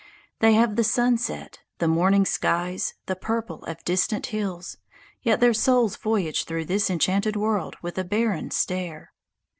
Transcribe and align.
They 0.39 0.53
have 0.53 0.77
the 0.77 0.83
sunset, 0.83 1.59
the 1.77 1.87
morning 1.87 2.25
skies, 2.25 2.95
the 3.05 3.15
purple 3.15 3.63
of 3.65 3.85
distant 3.85 4.25
hills, 4.25 4.77
yet 5.21 5.41
their 5.41 5.53
souls 5.53 5.95
voyage 5.95 6.45
through 6.45 6.65
this 6.65 6.89
enchanted 6.89 7.35
world 7.35 7.75
with 7.83 7.99
a 7.99 8.03
barren 8.03 8.49
stare. 8.49 9.11